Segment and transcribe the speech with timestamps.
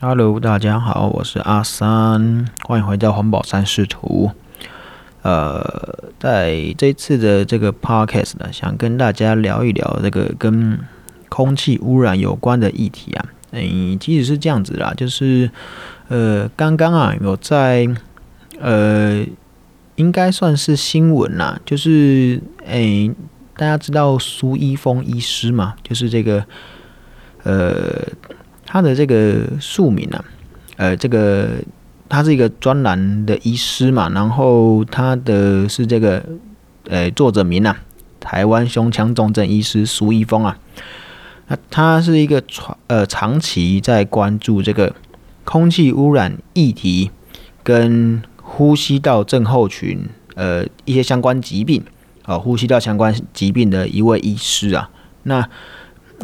[0.00, 4.30] Hello，大家好，我是阿三，欢迎回到环保三视图。
[5.22, 10.78] 呃，在这次的这个 podcast 呢，想跟大家聊一聊这个跟
[11.28, 13.26] 空气污染有关的议题啊。
[13.50, 15.50] 诶，其实是这样子啦，就是
[16.06, 17.88] 呃，刚刚啊，有在
[18.60, 19.26] 呃，
[19.96, 23.12] 应该算是新闻啦，就是诶，
[23.56, 26.44] 大家知道苏一峰医师嘛，就是这个
[27.42, 28.06] 呃。
[28.70, 30.22] 他的这个署名啊，
[30.76, 31.52] 呃，这个
[32.06, 36.22] 他是一个专栏的医师嘛，然后他的是这个
[36.86, 37.74] 呃作者名啊，
[38.20, 40.58] 台湾胸腔重症医师苏一峰啊，
[41.46, 44.94] 那他是一个长呃长期在关注这个
[45.44, 47.10] 空气污染议题
[47.62, 51.82] 跟呼吸道症候群呃一些相关疾病
[52.24, 54.90] 啊，呼吸道相关疾病的一位医师啊，
[55.22, 55.48] 那。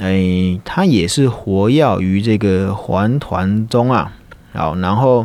[0.01, 4.13] 哎，他也是活跃于这个环团中啊，
[4.53, 5.25] 好，然后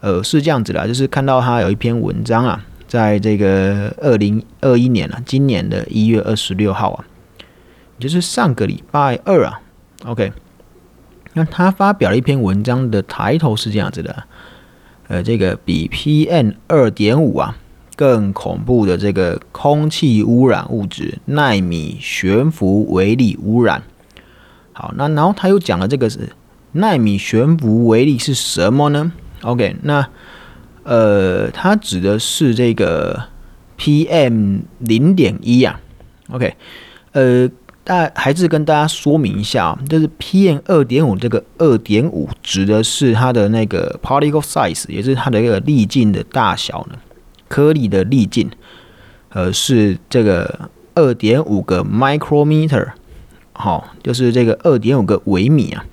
[0.00, 7.04] 呃是这样子啦，就是看到他有一篇文章啊，在这个二零二一年啊，今年的一月二十六号啊，
[7.98, 9.62] 就是上个礼拜二啊
[10.04, 10.30] ，OK，
[11.32, 14.24] 那他发表了一篇文章的抬头是这样子的，
[15.08, 17.56] 呃，这个比 PM 二点五啊
[17.96, 23.82] 更恐怖的这个空气污染物质纳米悬浮微粒污染。
[24.80, 26.30] 好，那然后他又讲了这个是
[26.72, 30.08] 纳米悬浮微粒是什么呢？OK，那
[30.84, 33.24] 呃，它指的是这个
[33.76, 35.78] PM 零点一啊。
[36.30, 36.54] OK，
[37.12, 37.46] 呃，
[37.84, 46.96] 大还是跟大家说明一下啊，就是 PM 二点五这个二点五指的是它的那个 particle size，也是它的一个粒径的大小呢，
[47.48, 48.50] 颗粒的粒径，
[49.28, 52.92] 呃，是这个二点五个 micrometer。
[53.60, 55.84] 好，就是这个二点五个微米啊，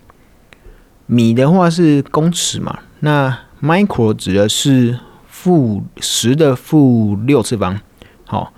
[1.06, 7.80] 米的话是公尺嘛，那 micro 指的是负十的负六次方。
[8.26, 8.54] 好，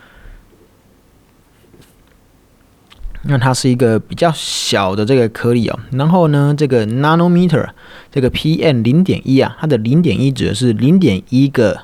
[3.23, 5.79] 那它是一个比较小的这个颗粒哦。
[5.91, 7.69] 然后呢，这个 nanometer
[8.11, 11.81] 这个 PM 零点一啊，它的零点一指的是零点一个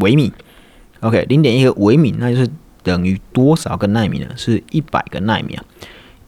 [0.00, 0.32] 微米。
[1.00, 2.48] OK，零点一个微米，那就是
[2.82, 4.26] 等于多少个纳米呢？
[4.36, 5.64] 是一百个纳米啊。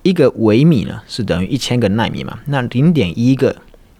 [0.08, 2.38] 一个微米呢是等于一千个纳米嘛？
[2.46, 3.54] 那零点一个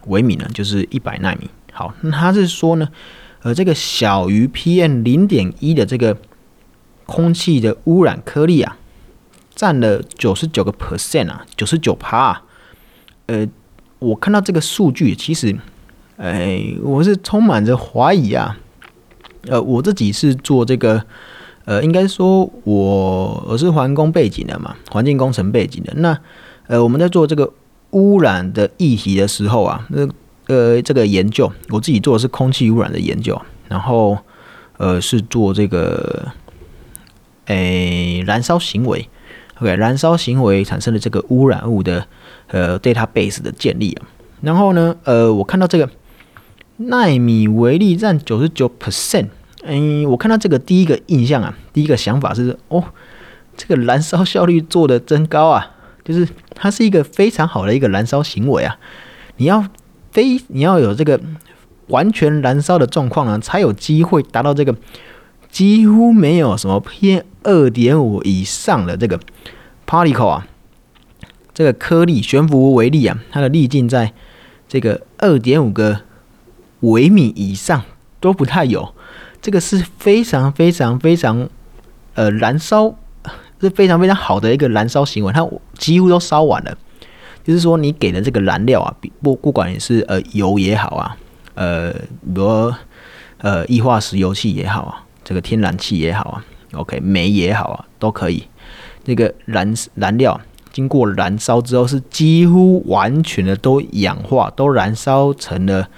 [0.07, 1.51] 微米呢就是一百纳米。
[1.73, 2.89] 好，那他是说呢，
[3.43, 6.17] 呃，这个小于 PM 零点一的这个
[7.05, 8.79] 空气的污染颗粒啊，
[9.55, 12.43] 占了九十九个 percent 啊，九十九帕。
[13.27, 13.47] 呃，
[13.99, 15.55] 我看到这个数据，其实，
[16.17, 18.57] 哎，我是充满着怀疑啊。
[19.49, 21.05] 呃，我自己是做这个。
[21.69, 25.93] 呃，应该说，我我是环工背景的嘛，环境工程背景的。
[25.97, 26.19] 那
[26.67, 27.53] 呃，我们在做这个
[27.91, 30.09] 污染的议题的时候啊，那
[30.47, 34.17] 呃，这个研究，我自己做的是空气污染的研究，然后
[34.79, 36.29] 呃，是做这个
[37.49, 39.07] 诶燃烧行为
[39.61, 42.07] ，OK，燃烧行为产生的这个污染物的
[42.47, 44.09] 呃 database 的建立啊。
[44.41, 45.91] 然后呢，呃，我看到这个
[46.79, 49.27] 纳米微粒占九十九 percent。
[49.71, 52.83] 嗯，我看到这个第一个印象啊，第一个想法是哦，
[53.55, 58.79] 这个燃烧效率做的真高啊，就是它是一个非常好的一个燃烧行为啊。
[59.37, 59.69] 你要
[60.11, 61.21] 非你要有这个
[61.89, 64.75] 完全燃烧的状况呢，才有机会达到这个
[65.51, 69.21] 几乎没有什么 PM 二点五以上的这个
[69.87, 70.47] particle 啊，
[71.53, 74.15] 这个颗粒悬浮微粒啊，它的粒径在
[74.67, 76.01] 这个二点五个
[76.81, 77.83] 微米以上
[78.19, 78.95] 都不太有。
[79.41, 81.49] 这个是非常非常非常，
[82.15, 82.95] 呃，燃烧
[83.61, 86.77] 是非常非常好的一个燃烧行为，它几乎都烧完了。
[87.45, 91.17] 就是说，你给的这个燃料啊，不不管你是呃油也好啊，
[91.55, 92.73] 呃，比如
[93.39, 96.45] 呃液化石油气也好啊，这个天然气也好啊
[96.75, 98.45] ，OK，煤也好啊，都可以。
[99.05, 100.39] 那个燃燃料
[100.73, 105.89] 经过燃烧之后，是几乎完全的都氧化，都燃烧成了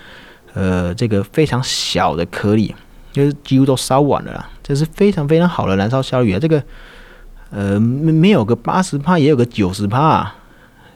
[0.55, 2.73] 呃这个非常小的颗粒。
[3.13, 6.39] 就是几乎都烧完了啦，这是非常非常好的燃烧效率啊！
[6.39, 6.63] 这个
[7.51, 10.31] 呃没没有个八十帕，也有个九十帕，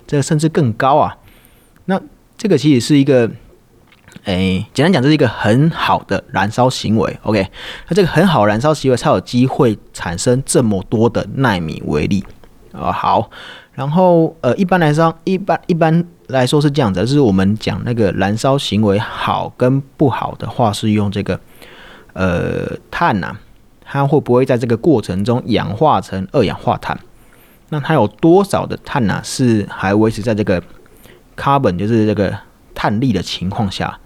[0.06, 1.16] 这个甚至更高啊！
[1.86, 2.00] 那
[2.38, 3.28] 这个其实是一个，
[4.22, 7.18] 哎，简单讲，这是一个很好的燃烧行为。
[7.22, 7.48] OK，
[7.88, 12.24] 那这个很好燃烧行为才有机会产生这么多的纳米微粒
[12.72, 12.92] 啊。
[12.92, 13.28] 好，
[13.72, 21.40] 然后呃，一般来说，一般一般来说是这样子，就是我们讲那个燃烧行为好跟不好的话，是用这个。
[22.14, 23.36] 呃，碳呐，
[23.84, 26.98] 它会不会在这个过程中氧化成二氧化碳？
[27.70, 30.62] 那它有多少的碳呐是还维持在这个
[31.36, 32.38] carbon，就是这个
[32.74, 33.98] 碳粒的情况下，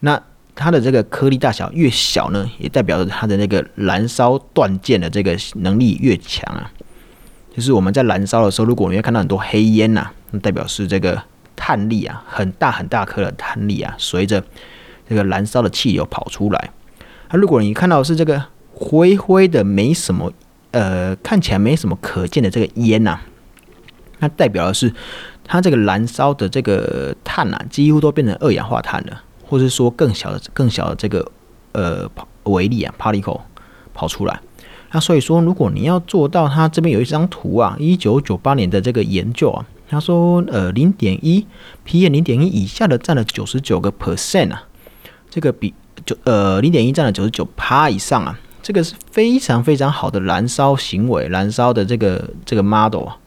[0.00, 0.20] 那
[0.54, 6.70] 它的这个颗粒大小越小呢，也代表着它的那个燃烧断键的这个能力越强啊。
[7.54, 11.22] 就是我们在燃烧的时候，如果你会看到很多黑烟呐，那代表是这个
[11.56, 14.44] 碳粒啊，很大很大颗的碳粒啊，随着
[15.08, 16.70] 这个燃烧的气流跑出来。
[17.30, 18.42] 那如果你看到是这个
[18.74, 20.32] 灰灰的，没什么，
[20.70, 23.18] 呃，看起来没什么可见的这个烟呐，
[24.18, 24.92] 那代表的是
[25.44, 31.30] 它这个燃烧的这个碳啊，几乎都变成二氧化碳了，或者说更小的、更小的这个
[31.72, 32.08] 呃
[32.44, 33.40] 微粒啊 （particle）
[33.92, 34.40] 跑出来。
[34.90, 41.46] 那所以说，如果你要做到，它这边有一张图啊，一九九八年的这个研究啊，他说，呃，零点一
[41.84, 44.64] P 零点一以下的占了九十九个 percent 啊，
[45.28, 45.74] 这个比
[46.08, 53.18] 九呃零点一占了九十九趴以上啊，这个是非常非常好的燃烧行为，燃烧的这个这个 model 啊。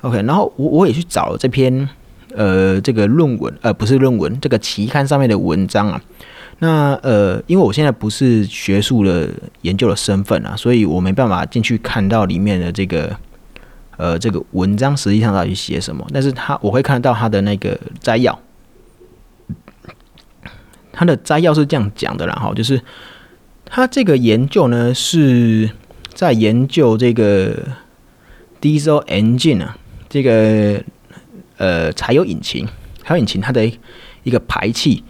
[0.00, 1.86] OK，然后我我也去找这篇
[2.34, 6.00] 呃这个论文，呃不是论文，这个期刊上面的文章啊。
[6.60, 9.28] 那呃，因为我现在不是学术的
[9.62, 13.14] 研究的身份啊，所以我没办法进去看到里面的这个
[13.96, 16.06] 呃这个文章实际上到底写什么。
[16.12, 18.38] 但是他我会看到他的那个摘要，
[20.94, 22.80] 他的摘要是这样讲的啦，哈，就是
[23.66, 25.68] 他这个研究呢是
[26.14, 27.54] 在研究这个
[28.60, 29.76] diesel engine 啊，
[30.08, 30.82] 这个
[31.56, 32.66] 呃柴油引擎，
[33.02, 33.70] 柴油引擎它的
[34.22, 35.02] 一个排气。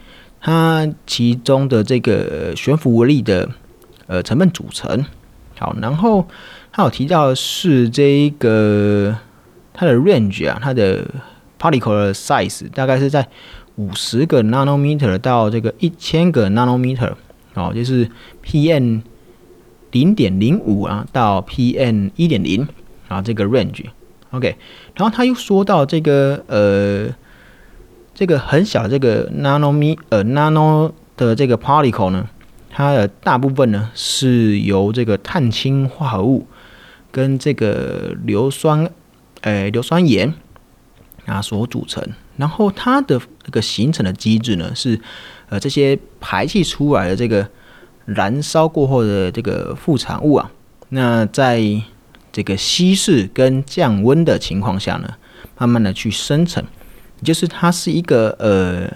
[0.47, 3.49] 它其中的这个悬浮微粒的
[4.07, 5.03] 呃成分组成，
[5.59, 6.29] 好，然后
[6.71, 9.17] 它有提到是这个
[9.73, 11.03] 它的 range 啊，它的
[11.59, 13.27] particle size 大概是在
[13.77, 17.13] 五十个 nanometer 到这个一千个 nanometer，
[17.55, 18.11] 哦，就是
[18.45, 19.03] PM
[19.93, 22.67] 零点零五啊到 PM 一点零
[23.09, 24.57] 啊这个 range，OK，
[24.95, 27.15] 然后他又说到这个呃。
[28.17, 32.29] 这个很小的这个 nano m 呃 nano 的这个 particle 呢，
[32.71, 36.47] 它的大部分呢是由这个碳氢化合物
[37.11, 38.89] 跟这个硫酸，
[39.41, 40.33] 呃硫酸盐
[41.27, 42.09] 啊所组成。
[42.37, 44.99] 然后它的这个形成的机制呢是，
[45.49, 47.49] 呃这些排气出来的这个
[48.07, 50.51] 燃烧过后的这个副产物啊，
[50.89, 51.63] 那在
[52.33, 55.15] 这个稀释跟降温的情况下呢，
[55.57, 56.65] 慢慢的去生成。
[57.23, 58.91] 就是它是一个呃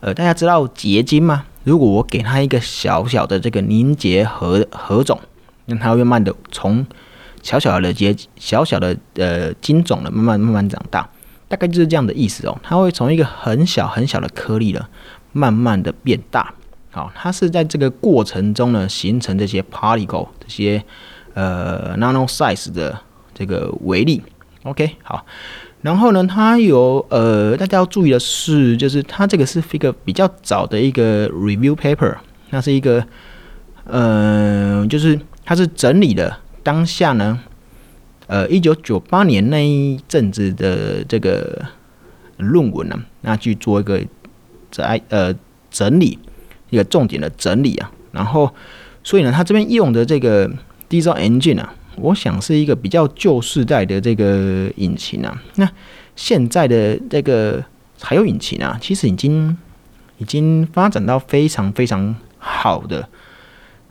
[0.00, 1.44] 呃，大家知道结晶吗？
[1.64, 5.20] 如果我给它一个小小的这个凝结核核种，
[5.66, 6.86] 那它会慢慢的从
[7.42, 11.06] 小小的结小小的呃晶种呢，慢慢慢慢长大，
[11.48, 12.58] 大概就是这样的意思哦。
[12.62, 14.86] 它会从一个很小很小的颗粒呢，
[15.32, 16.54] 慢慢的变大。
[16.90, 20.82] 好，它是在这个过程中呢，形成这些 particle 这些
[21.34, 22.98] 呃 nano size 的
[23.34, 24.22] 这个微粒。
[24.62, 25.26] OK，好。
[25.82, 32.14] 然后呢，它有呃，大家要注意的是，就是它这个是一个比较早的一个 review paper，
[32.48, 33.04] 那是一个
[33.84, 37.38] 呃，就是它是整理的当下呢，
[38.26, 41.64] 呃，一九九八年那一阵子的这个
[42.38, 44.00] 论文呢，那去做一个
[44.70, 45.34] 在呃
[45.70, 46.18] 整理
[46.70, 48.52] 一个重点的整理啊，然后
[49.02, 50.48] 所以呢，它这边用的这个
[50.88, 51.74] diesel engine 啊。
[51.96, 55.70] 我想是一个比较旧世代的这个引擎啊，那
[56.16, 57.64] 现在的这个
[57.96, 59.56] 柴油引擎啊，其实已经
[60.18, 63.08] 已经发展到非常非常好的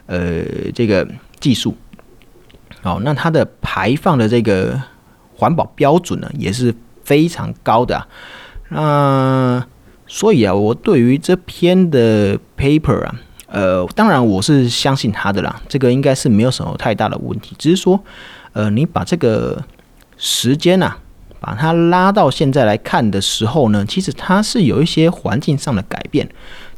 [0.07, 0.43] 呃
[0.75, 1.07] 这个
[1.39, 1.77] 技术，
[2.83, 4.79] 哦，那它的排放的这个
[5.35, 8.07] 环保标准呢也是非常高的啊，
[8.69, 9.67] 那
[10.05, 13.15] 所以啊，我对于这篇的 paper 啊。
[13.47, 17.55] 呃，当然我是相信他的啦，这个应该是没有什么太大的问题。
[17.59, 18.03] 只是说，
[18.53, 19.63] 呃，你把这个
[20.17, 20.95] 时间呐，
[21.39, 26.27] 把它拉到现在来看的时候呢，其实它是有一些环境上的改变，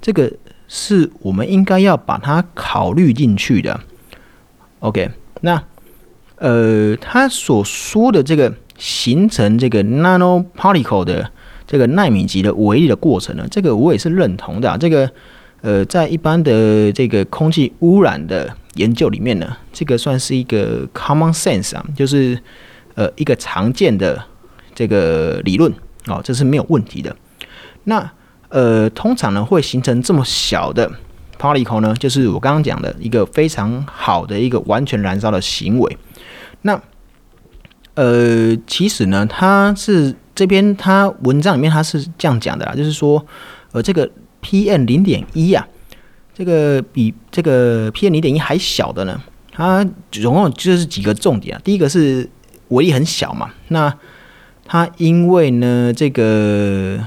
[0.01, 0.29] 这个
[0.67, 3.79] 是我们应该要把它考虑进去的。
[4.79, 5.09] OK，
[5.39, 5.63] 那
[6.38, 11.32] 呃，他所说的这个形成这个 nano particle 的
[11.65, 15.10] 这个纳米级的微粒的过程呢，这个我也是认同的，这个。
[15.62, 22.39] 呃，在一般的这个空气污染的研究里面呢，这个算是一个 common sense 啊，就是
[22.94, 24.24] 呃一个常见的
[24.75, 25.74] 这个理论
[26.06, 27.15] 哦，这是没有问题的。
[27.86, 28.12] 那
[28.50, 30.92] 呃，通常呢会形成这么小的
[31.39, 35.98] particle 呢，就是我刚刚讲的一个非常好的一个完全燃烧的行为。
[36.62, 36.82] 那
[37.96, 43.25] 呃，其实呢，它是这边它文章里面它是这样讲的啦，就是说
[43.72, 44.10] 呃这个。
[44.48, 45.68] PM 零点一啊，
[46.32, 49.20] 这个比这个 PM 零点一还小的呢。
[49.51, 51.62] 它总共就是几个重点啊。
[51.63, 52.30] 第一个是
[52.68, 53.92] 微粒很小嘛，那
[54.63, 57.00] 它因为呢这个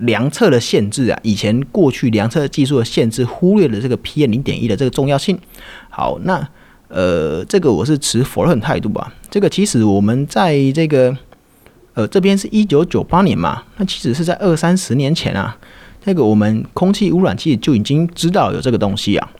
[0.00, 5.38] 量测的限制啊，以前过去量测技术的限制，忽略了这个 PM 零点一的这个重要性。
[5.88, 6.46] 好，那
[6.88, 9.12] 呃，这个我是持否认态度啊。
[9.30, 11.16] 这个其实我们在这个
[11.94, 15.56] 呃这边是一九九八年嘛，那其实是在二三十年前啊，
[16.04, 19.30] 那个我们空气污染器就已经知道有这个东西啊，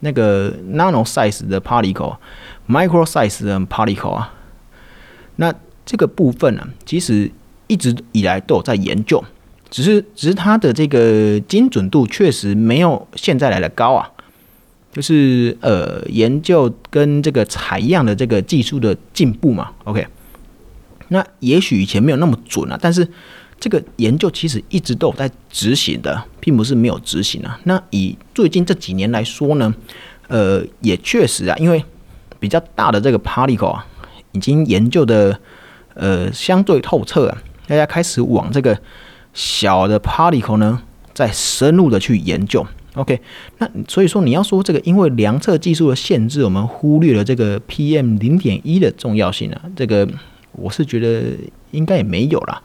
[0.00, 4.32] 那个 nano size 的 particle，micro size 的 particle 啊，
[5.36, 5.52] 那
[5.84, 7.30] 这个部分呢，其实
[7.66, 9.22] 一直以来都有在研究。
[9.70, 14.10] 只是，只是它的这个精准度确实没有现在来的高啊。
[14.92, 19.70] 就是呃，研究跟这个采样的这个技术的进步嘛。
[19.84, 20.06] OK，
[21.08, 23.06] 那也许以前没有那么准啊，但是
[23.60, 27.60] 这个研究其实一直都有在执行的，并不是没有执行啊。
[27.64, 29.74] 那以最近这几年来说呢，
[30.28, 31.84] 呃，也确实啊，因为
[32.40, 33.86] 比较大的这个 particle 啊，
[34.32, 35.38] 已经研究的
[35.92, 38.78] 呃相对透彻啊，大家开始往这个。
[39.36, 40.80] 小的 particle 呢，
[41.12, 43.20] 在深入的去研究，OK，
[43.58, 50.08] 那所以说你要说这个，因为量测技术的限制，我们忽略了这个 PM 零点一的重要性啊，这个
[50.52, 51.36] 我是觉得
[51.72, 52.62] 应该也没有啦，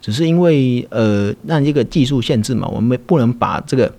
[0.00, 3.92] 只是因为呃，让这个技术限制嘛，我们不能把这个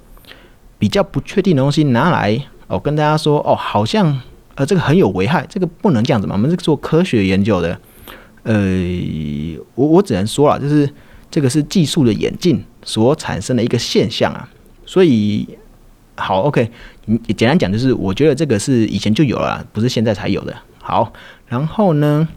[0.80, 4.18] 比较不确定的东西拿来哦跟大家说哦，好像
[4.56, 7.78] 呃这个很有危害，这个不能这样子嘛，我们是做科学研究的，
[8.44, 8.56] 呃，
[9.76, 10.90] 我我只能说了，就是。
[11.34, 14.48] 这个是技术的演进所产生的一个现象啊，
[14.86, 15.50] 所以
[16.14, 16.70] 好，OK，
[17.06, 20.56] 你简单讲就是，我觉得这个是以前就有了，不是现在才有的。
[20.78, 21.12] 好，
[21.48, 22.28] 然后呢，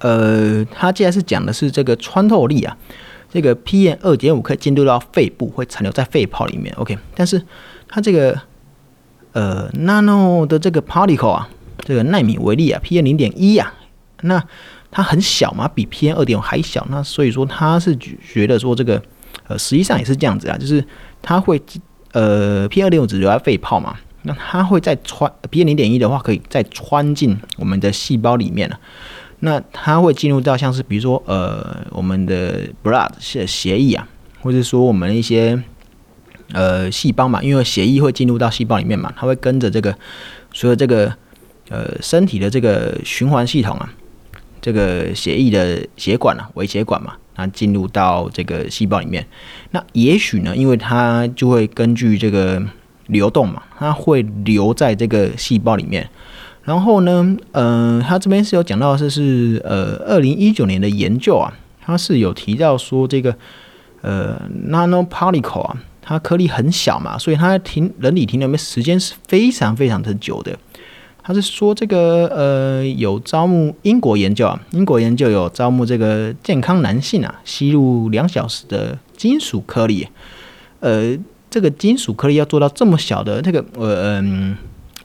[0.00, 2.76] 呃，他既然是讲的是这个穿透力啊，
[3.32, 7.42] 这个 PM 二点五可以进入到肺部，会残留在肺泡里面，OK，但是
[7.88, 8.38] 它这个
[9.32, 11.48] 呃 nano 的这个 particle 啊，
[11.78, 13.72] 这个纳米微粒啊，PM 零点一啊，
[14.20, 14.44] 那。
[14.96, 19.02] 它很小嘛，比 PM 二点五还小，那所以说它是觉得说这个，
[19.46, 20.82] 呃，实际上也是这样子啊，就是
[21.20, 21.60] 它会，
[22.12, 28.80] 呃，PM 二点五只留在肺泡嘛，那它会再穿 PM 零点一的话，可以再穿进我们的细胞里面了，
[29.40, 34.08] 那它会进入到像是比如说，呃，我们的 blood 血血液啊，
[34.40, 35.62] 或者说我们一些，
[36.54, 39.94] 呃，细胞嘛，因为血液会进入到细胞里面嘛，它会跟着这个，
[40.54, 41.14] 所有这个，
[41.68, 43.92] 呃，身体的这个循环系统啊。
[44.66, 49.24] 这个血液的血管啊，微血管嘛，那进入到这个细胞里面，
[49.70, 52.60] 那也许呢，因为它就会根据这个
[53.06, 56.10] 流动嘛，它会留在这个细胞里面。
[56.64, 63.36] 然后呢，呃，它这边是有讲到的是呃，二零一九年的研究啊，它是有提到说这个
[64.00, 64.36] 呃
[64.68, 70.58] ，nano particle 啊，它颗粒很小嘛，所以它停人体停留的时间是非常非常的久的。
[71.26, 80.06] 他是说这个呃有招募英国研究啊，英国研究有招募这个健康男性啊吸入两小时的金属颗粒，
[80.78, 81.18] 呃
[81.50, 84.56] 这个金属颗粒要做到这么小的这个呃嗯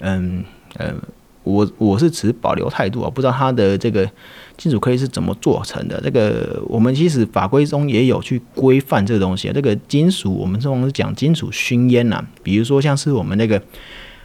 [0.01, 0.45] 嗯
[0.77, 0.93] 呃
[1.41, 4.07] 我我是持保留态度啊，不知道它的这个
[4.55, 5.99] 金属颗粒是怎么做成的。
[6.01, 13.59] 这个我们其实法规中也有去规范这个东西，这个金属我们这种是讲金属熏烟呐，比如说像是我们那个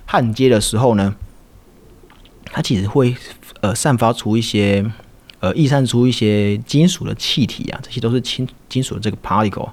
[0.05, 1.15] 焊接的时候呢。
[2.53, 3.15] 它其实会
[3.61, 4.85] 呃散发出一些
[5.41, 9.69] 呃逸散出一些金属的气体啊，这些都是金金属的这个 particle，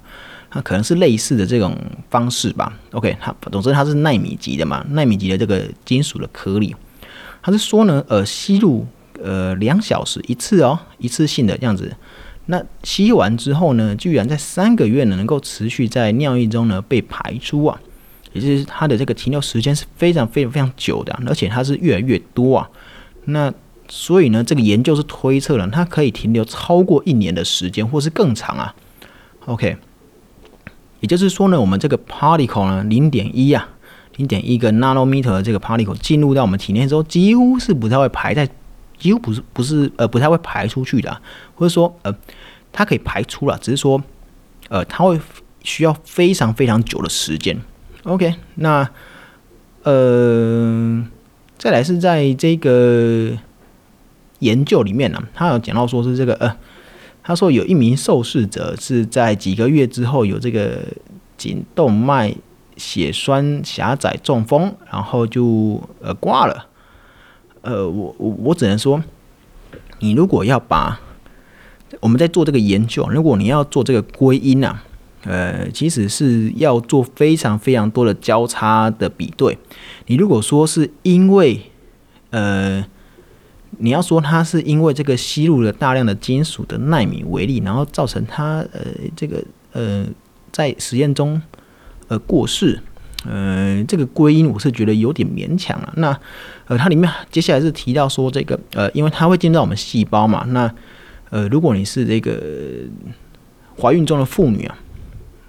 [0.50, 1.77] 它可能是类似的这种
[2.10, 2.77] 方式吧。
[2.92, 6.75] OK，它总之它是纳米级的嘛，纳米级的这个金属的颗粒，
[7.42, 8.86] 它是说呢呃吸入
[9.22, 11.96] 呃两小时一次哦，一次性的这样子，
[12.48, 17.80] 那吸完之后呢，居然在三个月呢能够持续在尿液中呢被排出啊。
[18.34, 22.70] 也就是它的这个停留时间是非常非常非常久的，而且它是越来越多啊。
[23.25, 23.54] 那
[23.88, 28.74] 所以呢，这个研究是推测了它可以停留超过一年的时间，或是更长啊。
[29.46, 29.78] OK，
[31.02, 33.70] 也就是说呢，我们这个 particle 呢，零点一啊，
[34.18, 38.50] 零点一个 nanometer 的这个 particle 进入到我们体内之后，几乎是不太会排在，
[38.98, 41.22] 几乎不是不是呃不太会排出去的，
[41.56, 42.16] 或者说呃
[42.72, 44.02] 它可以排出了，只是说
[44.70, 45.20] 呃它会
[45.62, 47.62] 需要非常非常久的时间。
[48.04, 48.90] OK，那
[49.84, 51.08] 呃，
[51.58, 53.32] 再来是在这个
[54.40, 56.54] 研究里面呢，他有讲到说是这个呃，
[57.24, 60.82] 他说有一名受试者是在几个月之后有这个
[61.38, 62.36] 颈动脉
[62.76, 66.66] 血栓狭窄中风，然后就呃挂了。
[67.62, 69.02] 呃，我我我只能说，
[70.00, 71.00] 你如果要把
[72.02, 74.84] 我们在做这个研究，如果你要做这个归因啊。
[75.25, 79.58] 呃，其实是要做非常非常多的交叉的比对。
[80.08, 81.62] 你如果说是因为，
[82.32, 82.86] 呃，
[83.77, 88.82] 你要说它是因为这个吸入了大量的金属的纳米微粒，然后造成它呃
[89.15, 90.06] 这个呃
[90.51, 91.42] 在实验中
[92.10, 92.80] 呃过世，
[93.25, 95.94] 呃，这个归因我是觉得有点勉强了。
[95.98, 96.20] 那
[96.68, 100.70] 呃，它里面接下来是提到说这个呃，因为它会进入到我们细胞嘛，那
[101.30, 102.42] 呃，如果你是这个
[103.82, 104.77] 怀孕中的妇女啊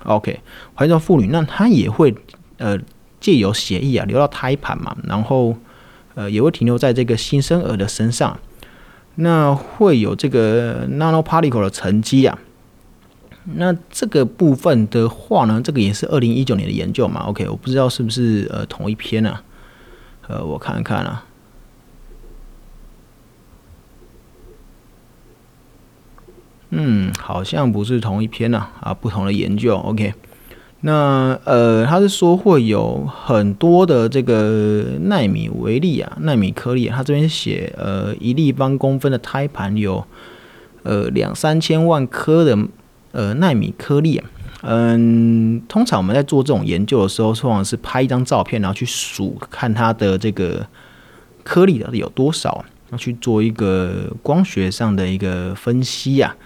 [0.04, 0.40] ，OK，
[0.74, 2.14] 怀孕妇女，那她也会
[2.58, 2.78] 呃
[3.20, 5.56] 借由血液啊流到胎盘嘛，然后
[6.14, 8.38] 呃也会停留在这个新生儿的身上，
[9.16, 12.38] 那会有这个 nanoparticle 的沉积啊。
[13.56, 19.38] 那这个部分的话呢，这个也是二零一九年的研究嘛，OK，我不知道是不是呃同一篇呢？
[20.28, 21.24] 呃，我看看啊。
[26.76, 30.12] 嗯，好像不是同一篇呢，啊，不同的研究，OK。
[30.80, 40.04] 那呃，他是说会有很多的这个纳米微粒啊，纳米颗粒，他这边写呃一立方公分的胎盘有
[40.82, 42.58] 呃两三千万颗的
[43.12, 44.30] 呃纳米颗粒啊。
[44.62, 50.66] 嗯，通常我们在做这种研究的时候，通常是拍一张照片，然后去数看它的这个
[51.44, 56.36] 颗粒到底有多少，要去做一个光学上的一个分析呀。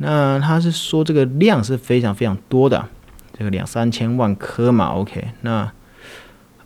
[0.00, 2.88] 那他是说这个量是非常非常多的，
[3.36, 5.28] 这个两三千万颗嘛，OK。
[5.40, 5.70] 那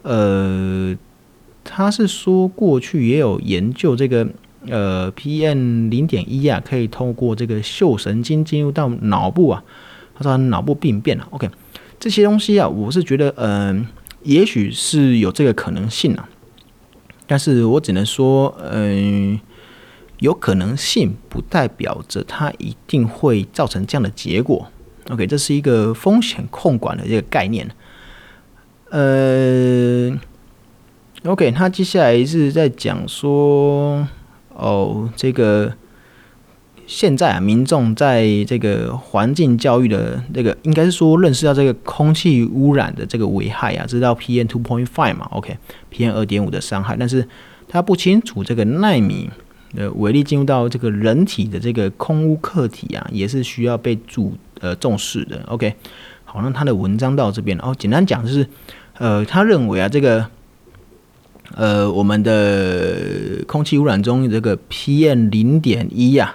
[0.02, 0.94] 呃，
[1.64, 4.28] 他是说过去也有研究这个
[4.68, 9.64] 呃 PM 零点一啊，可以透过这个嗅神经进入到脑部啊，
[10.14, 11.48] 他说脑部病变了，OK。
[11.98, 13.86] 这些东西啊，我是觉得嗯，
[14.24, 16.28] 也许是有这个可能性啊，
[17.26, 19.40] 但是我只能说嗯。
[20.22, 24.68] 有可能性不代表着它一定会造成这样的结果。
[25.10, 27.68] OK，这是一个风险控管的这个概念。
[28.90, 30.16] 呃
[31.24, 34.06] ，OK，他接下来是在讲说，
[34.50, 35.72] 哦，这个
[36.86, 47.28] 现在啊，民众在这个环境教育的这个，应该是说认识到这个空气污染的这个危害啊，知道 PM two point five 嘛，OK，PM 二点五的伤害，但是
[47.66, 49.28] 他不清楚这个纳米。
[49.74, 55.42] 呃，微粒进入到这个人体的这个空污客体啊，也是需要被注呃重视的。
[55.48, 55.74] OK，
[56.24, 58.46] 好，那他的文章到这边，哦简单讲就是，
[58.98, 60.26] 呃，他认为啊，这个
[61.54, 66.34] 呃，我们的空气污染中这个 PM 零点一呀，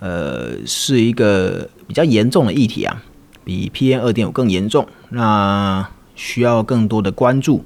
[0.00, 3.02] 呃，是一个比较严重的议题啊，
[3.42, 7.64] 比 PM 二点五更严重，那需要更多的关注，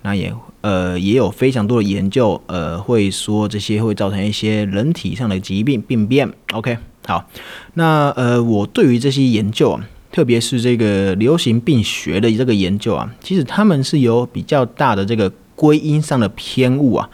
[0.00, 0.34] 那也。
[0.64, 6.32] 呃，也有非常多的研究，呃，会说这些会造成一些人体上的疾病病变。
[6.54, 7.28] OK，好，
[7.74, 17.10] 那呃，我对于这些研究啊，特别是这个流行病学的这个研究啊，其实他们是有比较大的这个归因上的偏误啊。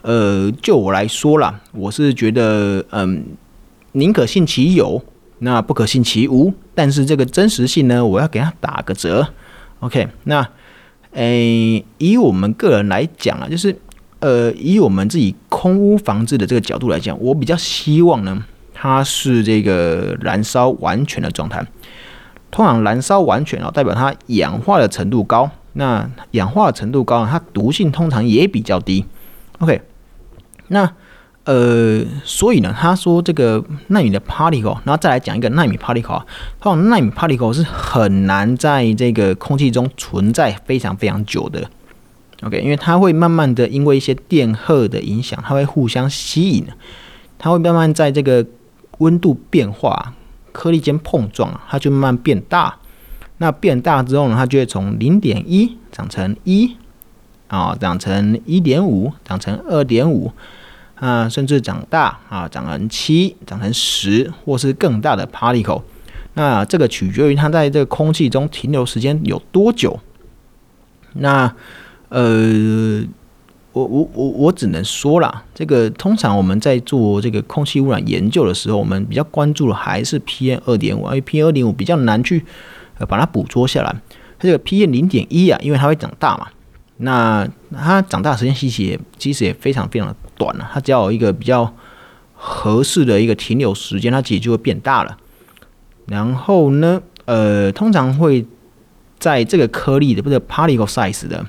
[0.00, 3.22] 呃，就我来说啦，我是觉得，嗯，
[3.92, 5.02] 宁可信其有，
[5.40, 6.54] 那不可信其无。
[6.74, 9.28] 但是这个真实性呢，我要给他打个折。
[9.80, 10.48] OK，那。
[11.12, 13.76] 诶，以我们个人来讲啊，就是
[14.20, 18.44] 呃，以我们自己空屋防治的这个角度来讲，我比较希望呢，
[18.74, 21.66] 它是这个燃烧完全的状态。
[22.50, 25.50] 通常燃烧完全啊，代表它氧化的程度高。
[25.74, 29.04] 那氧化的程度高，它毒性通常也比较低。
[29.58, 29.82] OK，
[30.68, 30.92] 那。
[31.48, 36.26] 呃，所以呢，他说这个纳米的 particle，然后再来讲一个纳米 particle 啊，
[36.60, 41.70] 他说纳米 particle 是很难在这个空气中存在非常非常久的
[42.42, 46.66] ，OK，因为它会慢慢的因为一些电荷的影响，它会互相吸引，
[47.38, 48.44] 它会慢慢在这个
[48.98, 50.12] 温度变化、
[50.52, 52.76] 颗粒间碰撞，它就慢慢变大。
[53.38, 56.76] 那变大之后呢，它就会从零点一长成一
[57.46, 60.30] 啊，长成一点五，长成二点五。
[61.00, 65.82] 啊，甚至长大啊，长成七，长成十，或是更大的 particle。
[66.34, 69.98] 那这个取决于它在这个空气中停留时间有多久。
[71.14, 71.52] 那
[72.10, 73.02] 呃，
[73.72, 82.44] 我我我我只能说啦，这个通常我们在做这个空气污染研究的时候，我们比较关注的还是 PM 二点五，因为 PM 二点五比较难去
[82.98, 83.94] 呃把它捕捉下来。
[84.38, 86.48] 它这个 PM 零点一啊，因为它会长大嘛。
[86.98, 91.72] 那它长大时间其实也其实也非常非常的短了，它只要有一个比较
[92.34, 95.16] 合适的一个停留时间，它其实就会变大了。
[96.06, 98.44] 然后呢，呃，通常会
[99.18, 101.46] 在这个颗粒的不是 particle size 的，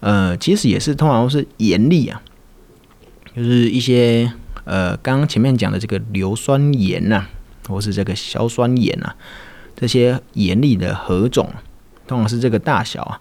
[0.00, 2.22] 呃，其实也是通常是盐粒啊，
[3.34, 4.32] 就是一些
[4.64, 7.26] 呃刚刚前面讲的这个硫酸盐呐，
[7.66, 9.12] 或是这个硝酸盐呐，
[9.74, 11.48] 这些盐粒的核种，
[12.06, 13.20] 通常是这个大小啊。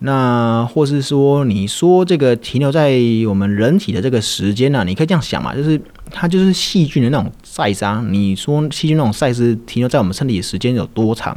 [0.00, 4.84] 那或是说，你说这个停留在我们人体的这个时间呢？
[4.84, 5.80] 你可以这样想嘛，就是
[6.10, 8.12] 它就是细菌的那种晒伤。
[8.12, 11.36] 你说细菌那种晒是停留在我们身体的时间有多长？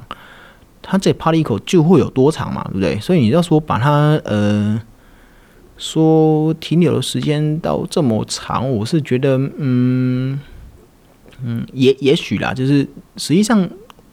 [0.83, 2.99] 它这 particle 就会有多长嘛，对不对？
[2.99, 4.79] 所以你要说把它呃
[5.77, 10.39] 说停留的时间到这么长，我是觉得嗯
[11.43, 13.67] 嗯也也许啦，就是实际上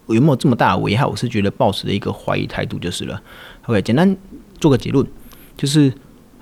[0.07, 3.21] 有没有这么大的危害，我是觉得保持的一个怀疑态度就是了。
[3.65, 4.17] OK，简单
[4.59, 5.05] 做个结论，
[5.57, 5.91] 就是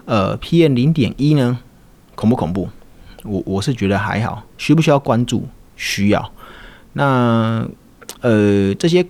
[0.06, 1.60] 呃 PM 零点一呢
[2.16, 2.68] 恐不恐怖？
[3.24, 5.48] 我我是觉得还好，需不需要关注？
[5.76, 6.32] 需要。
[6.94, 7.68] 那
[8.22, 9.06] 呃这些。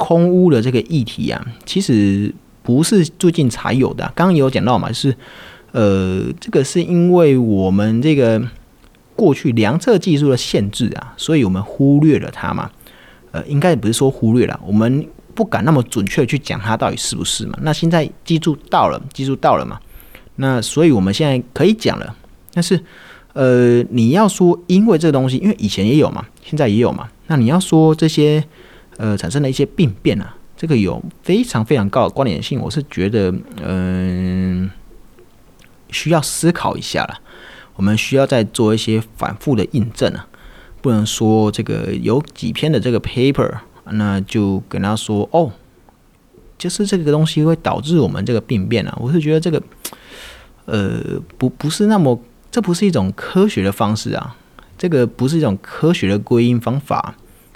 [0.00, 4.04] 空屋的这个议题啊，其实不是最近才有的。
[4.14, 5.12] 刚刚也有讲到嘛，是
[5.72, 8.40] 呃，这个是因为我们这个
[9.16, 12.70] 过去量测技术的限制啊，所以我们忽略了它嘛。
[13.32, 15.04] 呃，应该不是说忽略了，我们
[15.38, 17.56] 不敢那么准确去讲它到底是不是嘛。
[17.62, 19.78] 那现在技术到了，技术到了嘛，
[20.34, 22.16] 那所以我们现在可以讲了。
[22.52, 22.82] 但是
[23.34, 28.44] 呃，你要说因为这个东西，因为以前也有嘛，现在也有嘛，那你要说这些。
[29.00, 34.68] 呃，产生了一些病变啊，这个有非常非常高的关联性，我是觉得，嗯，
[35.92, 37.20] 需要思考一下了。
[37.76, 40.26] 我们需要再做一些反复的印证啊，
[40.82, 43.58] 不能说这个有几篇的这个 paper，
[43.92, 45.50] 那就跟他说哦，
[46.56, 48.96] 就是这个东西会导致我们这个病变啊。
[49.00, 49.62] 我是觉得这个，
[50.66, 51.00] 呃，
[51.36, 52.20] 不不是那么，
[52.50, 54.36] 这不是一种科学的方式啊，
[54.76, 57.14] 这个不是一种科学的归因方法。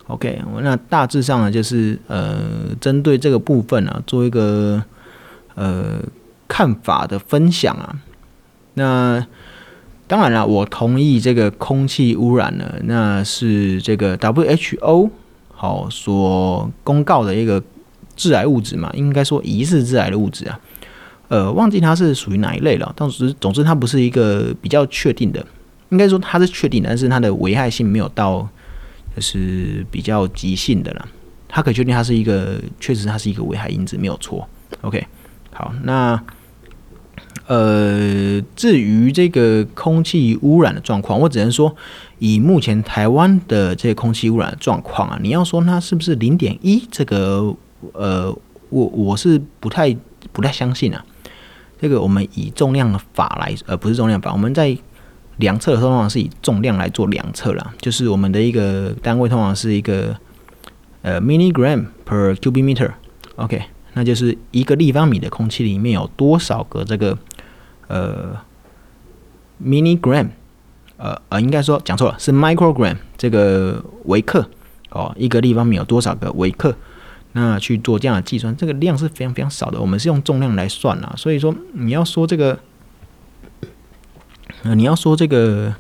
[0.09, 2.41] OK，那大致上呢，就是呃，
[2.81, 4.83] 针对这个部分呢，做一个
[5.55, 6.01] 呃
[6.49, 7.97] 看法的分享啊。
[8.75, 9.27] 那
[10.09, 15.09] 当然了，我同意这个空气污染呢，那是这个 WHO
[15.63, 17.63] 好所公告的一个
[18.17, 20.59] 致癌物质嘛，应该说疑似致癌的物质啊。
[21.29, 25.47] 呃，忘记它是属于哪一类了，但是总之它不是一个比较确定的，
[25.91, 28.49] 应该说它是确定，但是它的危害性没有到。
[29.15, 31.07] 就是比较急性的了，
[31.47, 34.49] 它可以确定它是一个，确实它是一个危害因子，没有错。
[34.81, 35.07] OK，
[35.53, 36.19] 好，那
[37.47, 41.77] 呃，至于这个空气污染的状况，我只能说，
[42.23, 47.53] 以目前台湾的这个空气污染状况啊，你要说它是不是零点一，这个
[47.95, 48.33] 呃，
[48.69, 49.97] 我我是不太
[50.33, 51.05] 不太相信啊。
[51.81, 54.79] 这个我们以重量的法来，呃，不是重量法，我们在。
[55.39, 60.15] 量测通常是以重量来做量测啦，就是我们的一个单位通常是一个
[61.01, 63.63] 呃 milligram per cubic meter，OK，
[63.95, 67.19] 那就是一个立方米的空气里面有多少个这个
[67.89, 68.37] 呃
[69.65, 70.29] milligram，
[71.03, 74.49] 呃呃应该说讲错了，是 microgram 这个微克
[74.91, 76.75] 哦，一个立方米有多少个微克？
[77.33, 82.59] 那去做这样的计算，这个量是非常非常少的，我们是用重量来算啦，所以说你要说这个。
[84.65, 85.75] 呃，你要说这个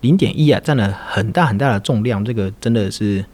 [0.00, 3.24] 零点一啊，占了很大很大的重量，这个真的是，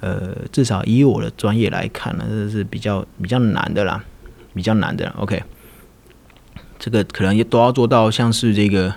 [0.00, 4.02] 呃，至少以我的专业来看呢，这是比较比较难的啦，
[4.54, 5.12] 比较难的。
[5.18, 5.42] OK，
[6.78, 8.94] 这个可能也都要做到，像是这个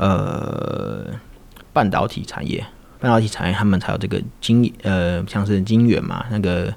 [0.00, 1.06] 呃
[1.72, 2.64] 半导体产业，
[2.98, 6.74] 半导体产业他们才有这个晶呃，像是晶圆嘛，那个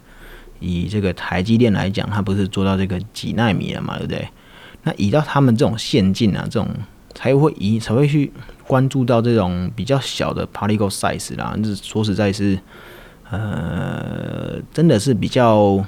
[0.59, 4.27] 以这个台积电来讲，它不是做到这个几纳米了嘛，对不对？
[4.83, 6.67] 那以到他们这种先进啊，这种。
[7.15, 8.33] 才会以才会去
[8.65, 12.57] 关注到这种比较小的 particle size 啦，这说实在是，
[13.29, 15.85] 呃，真的是比较，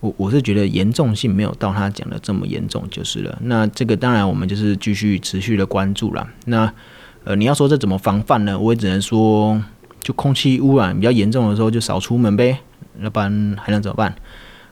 [0.00, 3.38] 我我是觉得严重性没有到他讲的这么严重就是了。
[3.42, 6.26] 那这个当然我们就是继续持续的关注了。
[6.46, 6.72] 那
[7.24, 8.58] 呃，你要说这怎么防范呢？
[8.58, 9.60] 我也只能说，
[10.00, 12.58] 就空气污染比较严重的时候就少出门呗，
[13.00, 14.14] 要不然还能怎么办？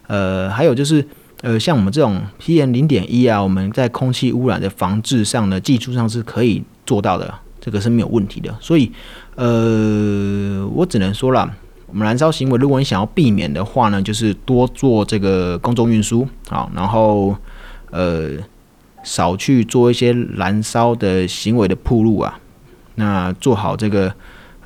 [0.07, 1.07] 呃，还有就是。
[1.43, 8.57] 呃，像我们这种 PM 零点一啊，我们在空气污染的防治上呢，技术上是可以做到的，这个是没有问题的。
[8.59, 8.91] 所以，
[9.35, 11.55] 呃，我只能说了，
[11.89, 17.37] 我们燃烧行为，如果你想要避免的话呢，就是多做这个公众运输啊，然后
[17.91, 18.33] 呃，
[19.05, 22.41] 少去做一些燃烧的行为的铺路啊，
[22.97, 24.13] 那做好这个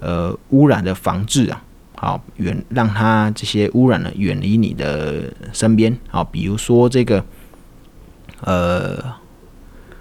[0.00, 1.62] 呃污染的防治啊。
[1.96, 5.94] 好，远让它这些污染呢远离你的身边。
[6.08, 7.22] 好，比如说这个，
[8.40, 8.96] 呃，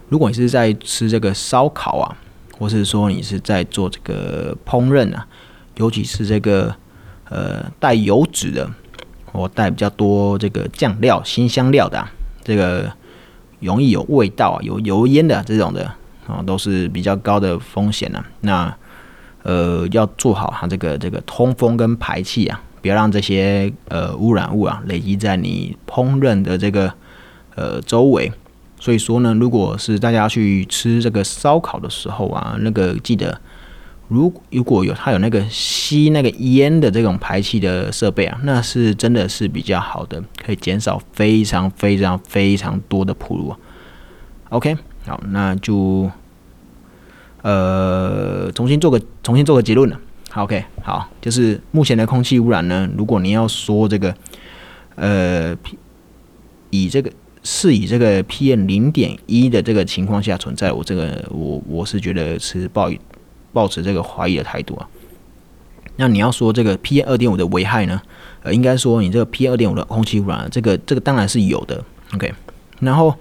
[0.08, 2.16] 如果你是在吃这个烧烤啊，
[2.58, 5.28] 或是说你是在做这个烹饪啊，
[5.76, 6.74] 尤其是这个
[7.30, 8.70] 呃带油脂的，
[9.32, 12.06] 或带比较多这个酱料、新香料的，
[12.44, 12.92] 这个
[13.60, 15.86] 容易有味道啊、有油烟的这种的
[16.28, 18.24] 啊，都是比较高的风险呢。
[18.42, 18.76] 那
[19.44, 26.94] 呃，要做好它这个这个通风跟排气啊，不要让这些呃污染物啊累积在你烹饪的这个
[27.56, 28.32] 呃周围。
[28.82, 33.40] 所以说呢，如果是大家去吃这个烧烤的时候啊，那个记得
[34.10, 43.56] 如如果有它有那个吸那个烟的这种排气的设备啊，那是真的是比较好的，可以减少非常非常非常多的铺路。
[44.50, 46.10] OK，好，那就
[47.44, 50.00] 呃重新做个重新做个结论了。
[50.34, 54.16] OK，好，就是目前的空气污染呢，如果你要说这个
[54.96, 55.56] 呃
[56.72, 57.12] 以这个
[57.44, 63.00] 是以这个 PM 零点一的这个情况下存在，我这个我我是觉得是抱以。
[63.52, 64.88] 抱持这个怀疑的态度啊，
[65.96, 68.02] 那你要说这个 PM 二点五的危害呢？
[68.44, 71.84] 呃，应该说你这个 PM 二点五的空气污染，这个这个当然是有的。
[72.14, 72.34] OK，
[72.80, 73.14] 然后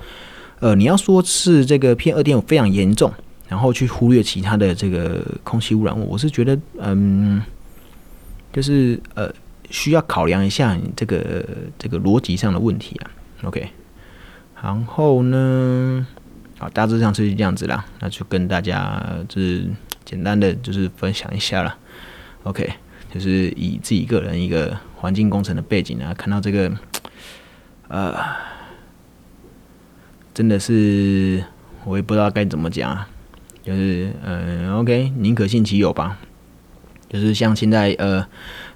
[0.61, 3.13] 呃，你要说是这个 PM 二点五非常严重，
[3.49, 7.43] 然后去忽略其他的这个空气污染物，我是觉得嗯，
[8.53, 9.29] 就是呃
[9.71, 11.45] 需要考量一下你这个
[11.77, 13.11] 这个逻辑上的问题啊。
[13.43, 13.69] OK，
[14.63, 16.07] 然后呢，
[16.59, 19.67] 好，大致上是这样子啦，那就跟大家就是。
[20.09, 21.77] 简单的就是分享一下了
[22.45, 22.67] ，OK，
[23.13, 26.73] 就是以自己个人一个环境工程的背景啊，看到这个，
[27.89, 28.17] 呃，
[30.33, 31.45] 真的是
[31.85, 33.07] 我也不知道该怎么讲啊，
[33.63, 36.17] 就是嗯，OK，宁可信其有吧，
[37.11, 38.27] 就是像现在呃，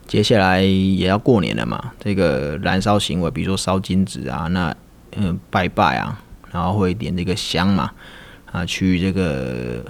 [0.07, 4.77] 接下来也要过年了嘛，这个燃烧行为，比如说烧金纸啊，那
[5.16, 7.90] 嗯拜拜啊，然后会点这个香嘛，
[8.53, 9.83] 啊去这个。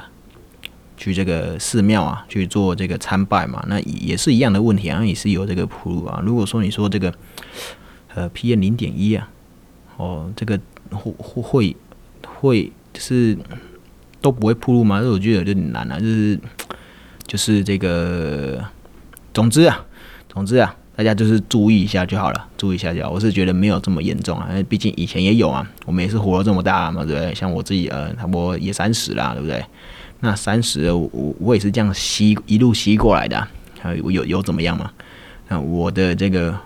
[1.03, 6.23] 去这个寺庙啊，去做这个参拜嘛，那也是一样的问题啊，也是有这个铺路啊。
[6.25, 7.13] 如果说你说这个
[8.15, 9.29] 呃 PM 零点一啊，
[9.97, 10.57] 哦，这个
[10.93, 11.13] 会
[11.43, 11.77] 会
[12.25, 13.37] 会就是
[14.21, 15.01] 都不会铺路吗？
[15.01, 16.39] 这我觉得有点难啊，就是
[17.27, 18.65] 就是这个，
[19.35, 19.85] 总之啊，
[20.29, 23.11] 总之啊，大家就是注意一下就好了，注意一下就好。
[23.11, 27.35] 我是觉得没有这么严重啊，毕竟以前也有啊，我们也是活了这么大嘛，对不对？
[27.35, 29.65] 像我自己呃，差不多也三十啦，对不对？
[30.25, 33.49] 那三十，我我也是这样吸一路吸过来的，
[33.81, 34.89] 还有有有怎么样嘛？
[35.49, 36.57] 那我的这个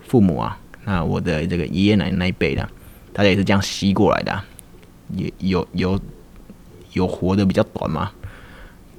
[0.00, 2.68] 父母啊，那我的这个爷爷奶奶那一辈的，
[3.12, 4.42] 大家也是这样吸过来的，
[5.14, 6.00] 有有有
[6.94, 8.10] 有活的比较短嘛？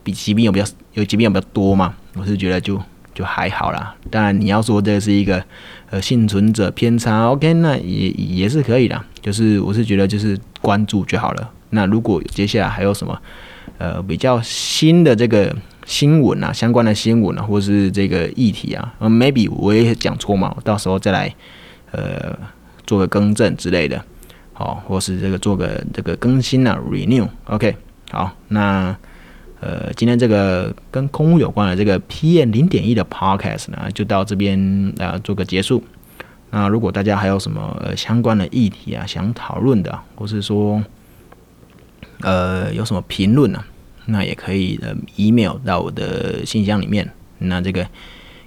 [0.02, 1.94] 比疾病有比较有疾病有比较多嘛？
[2.16, 2.82] 我是觉得就
[3.14, 3.94] 就还好啦。
[4.10, 5.44] 当然你要说这是一个
[5.90, 9.04] 呃幸存者偏差，OK，那也也是可以的。
[9.22, 11.52] 就是我是觉得就是关注就好了。
[11.72, 13.22] 那如果接下来还有什么？
[13.78, 15.54] 呃，比较新的这个
[15.86, 21.34] 新闻啊，相关的新闻啊，或是这个议题啊，呃，maybe 我也讲错嘛，我到时候再来
[21.92, 22.38] 呃
[22.86, 24.04] 做个更正之类的，
[24.54, 27.76] 好，或是这个做个这个更新啊，renew，OK，
[28.12, 28.96] 好，那
[29.60, 35.84] 呃今天这个跟空屋有关的这个 PM 零点一的 podcast 呢，就到这边啊做个结束。
[36.52, 40.82] 那如果大家还有什么呃相关的议题啊想讨论的，或是说
[42.22, 43.64] 呃，有什么评论呢？
[44.08, 47.12] 那也可以呃，email 到我的信箱里面。
[47.40, 47.88] 那这个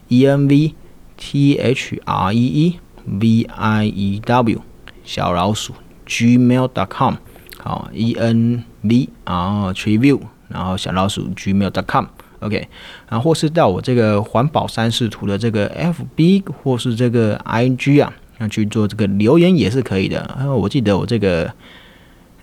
[0.06, 0.72] e n v
[1.16, 4.62] t h r e e v i e w
[5.04, 5.74] 小老鼠
[6.06, 7.14] gmail.com
[7.58, 12.04] 好，e n v 然后 treview 然后小老鼠 gmail.com
[12.38, 12.68] OK，
[13.08, 20.18] 然后或是到我这个环保三视图的这个 FB 或是这个 IG 啊，那去做这个留言也是可以的。
[20.38, 21.52] 然后，我记得我这个。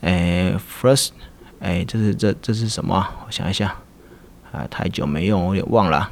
[0.05, 1.09] 哎，first，
[1.59, 3.07] 哎，这是这这是什么？
[3.25, 3.75] 我想一下，
[4.51, 6.11] 啊，太久没用，我有点忘了。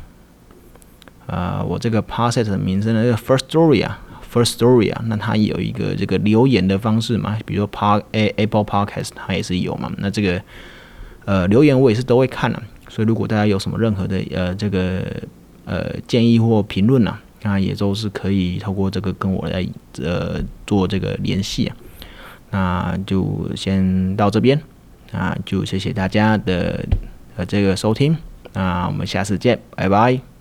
[1.27, 4.01] 啊，我这个 p a s s e t 的名称呢，这个 first story 啊
[4.33, 7.37] ，first story 啊，那它有一个这个留言的方式嘛？
[7.45, 9.91] 比如说 Park A Apple Podcast 它也是有嘛？
[9.99, 10.41] 那这个
[11.25, 15.05] 呃留言我也是都会看的，所以如果大家有什么任何的呃这个
[15.65, 19.63] 呃建议或评论呢，那也都是可以透过这个跟我来
[20.01, 21.77] 呃做这个联系啊。
[22.53, 24.61] 那就先到这边，
[25.11, 26.85] 那就谢谢大家的
[27.35, 28.15] 呃这个收听，
[28.53, 30.32] 那我们下次见，拜拜。